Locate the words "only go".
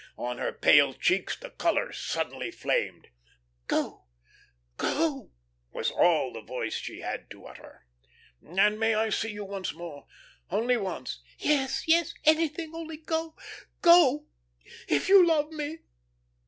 12.73-13.35